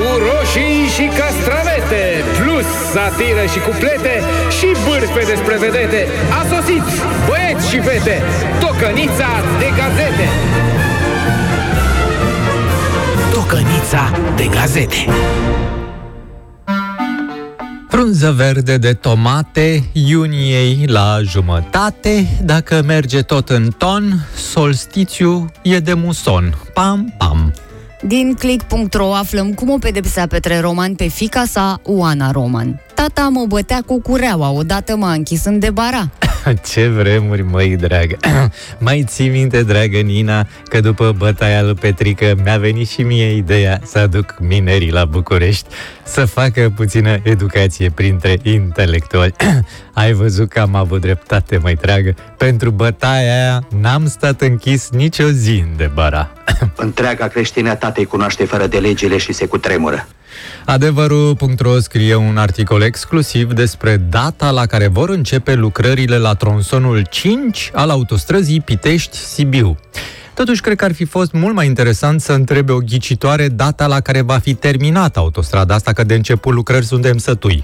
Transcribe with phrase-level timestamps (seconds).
[0.00, 2.04] cu roșii și castravete,
[2.38, 4.14] plus satiră și cuplete
[4.56, 6.00] și bârfe despre vedete.
[6.38, 6.86] A sosit,
[7.28, 8.16] băieți și fete,
[8.60, 9.30] tocănița
[9.62, 10.26] de gazete.
[13.32, 14.04] Tocănița
[14.36, 15.00] de gazete.
[17.88, 25.94] Frunză verde de tomate, iuniei la jumătate, dacă merge tot în ton, solstițiu e de
[25.94, 26.54] muson.
[26.74, 27.49] Pam, pam.
[28.02, 32.80] Din click.ro aflăm cum o pedepsea Petre Roman pe fica sa, Oana Roman.
[32.94, 36.10] Tata mă bătea cu cureaua, odată m-a închis în debara.
[36.70, 38.16] Ce vremuri, măi, dragă!
[38.78, 43.80] Mai ții minte, dragă Nina, că după bătaia lui Petrică mi-a venit și mie ideea
[43.84, 45.68] să aduc minerii la București
[46.04, 49.34] să facă puțină educație printre intelectuali.
[49.92, 52.14] Ai văzut că am avut dreptate, mai dragă?
[52.36, 56.32] Pentru bătaia aia n-am stat închis nicio zi în bara.
[56.76, 60.06] Întreaga creștinătate îi cunoaște fără de legile și se cutremură.
[60.64, 67.70] Adevărul.ro scrie un articol exclusiv despre data la care vor începe lucrările la tronsonul 5
[67.74, 69.76] al autostrăzii Pitești-Sibiu.
[70.34, 74.00] Totuși, cred că ar fi fost mult mai interesant să întrebe o ghicitoare data la
[74.00, 77.62] care va fi terminată autostrada asta, că de început lucrări suntem sătui.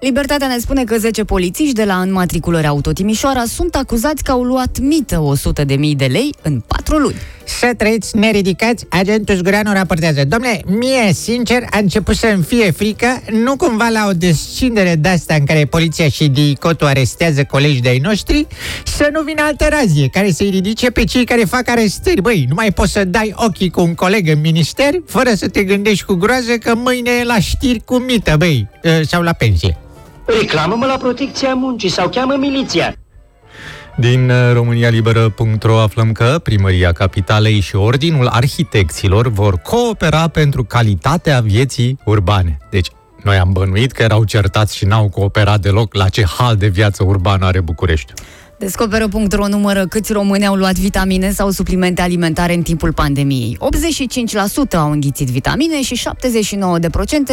[0.00, 4.42] Libertatea ne spune că 10 polițiști de la înmatriculări Auto Timișoara sunt acuzați că au
[4.42, 5.22] luat mită
[5.64, 7.16] 100.000 de lei în 4 luni.
[7.46, 10.24] Să trăiți neridicați, agentul Zgureanu raportează.
[10.24, 15.34] Domnule, mie, sincer, a început să-mi fie frică, nu cumva la o descindere de asta
[15.34, 18.46] în care poliția și DICOTU arestează colegi de-ai noștri,
[18.84, 22.20] să nu vină altă razie care să-i ridice pe cei care fac arestări.
[22.20, 25.64] Băi, nu mai poți să dai ochii cu un coleg în minister fără să te
[25.64, 29.76] gândești cu groază că mâine e la știri cu mită, băi, ă, sau la pensie.
[30.40, 32.96] Reclamă-mă la protecția muncii sau cheamă miliția.
[33.98, 41.98] Din uh, românialiberă.ro aflăm că Primăria Capitalei și Ordinul Arhitecților vor coopera pentru calitatea vieții
[42.04, 42.58] urbane.
[42.70, 42.88] Deci,
[43.22, 47.04] noi am bănuit că erau certați și n-au cooperat deloc la ce hal de viață
[47.04, 48.12] urbană are București.
[48.58, 53.58] Descoperă.ro numără câți români au luat vitamine sau suplimente alimentare în timpul pandemiei.
[54.74, 56.02] 85% au înghițit vitamine și 79%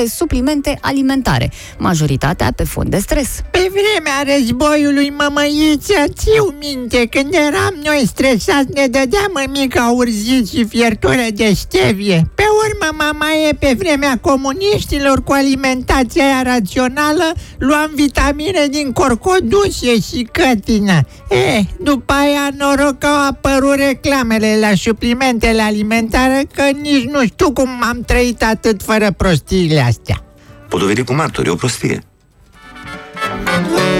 [0.07, 3.41] suplimente alimentare, majoritatea pe fond de stres.
[3.51, 10.65] Pe vremea războiului, mămăiță, țiu minte, când eram noi stresați, ne dădeam mămica urziți și
[10.65, 12.29] fiertură de stevie.
[12.35, 20.29] Pe urmă, mamaie, pe vremea comuniștilor, cu alimentația aia rațională, luam vitamine din corcodusie și
[20.31, 20.99] cătină.
[21.29, 27.51] E, după aia noroc că au apărut reclamele la suplimentele alimentare, că nici nu știu
[27.51, 30.23] cum am trăit atât fără prostiile astea.
[30.69, 32.03] Pot dovedi cu martori, e o prostie.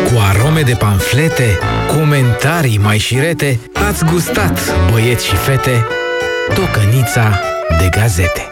[0.06, 1.60] Cu arome de panflete,
[1.98, 4.60] comentarii mai șirete, ați gustat,
[4.92, 5.88] băieți și fete,
[6.54, 8.52] tocănița de gazete.